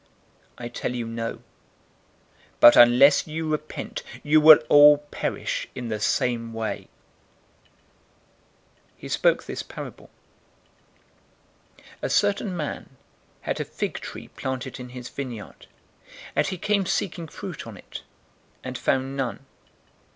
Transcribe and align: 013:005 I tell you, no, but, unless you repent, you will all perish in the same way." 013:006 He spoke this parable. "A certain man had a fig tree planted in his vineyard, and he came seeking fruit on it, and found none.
013:005 0.57 0.65
I 0.65 0.67
tell 0.69 0.95
you, 0.95 1.05
no, 1.05 1.43
but, 2.59 2.75
unless 2.75 3.27
you 3.27 3.47
repent, 3.47 4.01
you 4.23 4.41
will 4.41 4.57
all 4.67 4.97
perish 4.97 5.67
in 5.75 5.89
the 5.89 5.99
same 5.99 6.53
way." 6.55 6.87
013:006 8.95 8.95
He 8.97 9.07
spoke 9.07 9.43
this 9.43 9.61
parable. 9.61 10.09
"A 12.01 12.09
certain 12.09 12.57
man 12.57 12.97
had 13.41 13.59
a 13.59 13.63
fig 13.63 13.93
tree 13.99 14.29
planted 14.29 14.79
in 14.79 14.89
his 14.89 15.07
vineyard, 15.07 15.67
and 16.35 16.47
he 16.47 16.57
came 16.57 16.87
seeking 16.87 17.27
fruit 17.27 17.67
on 17.67 17.77
it, 17.77 18.01
and 18.63 18.79
found 18.79 19.15
none. 19.15 19.45